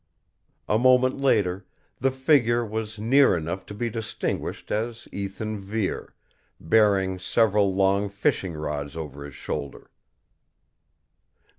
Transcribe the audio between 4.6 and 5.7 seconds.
as Ethan